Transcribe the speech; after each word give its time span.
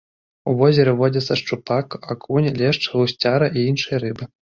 У 0.51 0.53
возеры 0.59 0.93
водзяцца 1.01 1.35
шчупак, 1.41 1.97
акунь, 2.13 2.47
лешч, 2.61 2.81
гусцяра 2.95 3.51
і 3.57 3.67
іншыя 3.73 4.01
рыбы. 4.07 4.23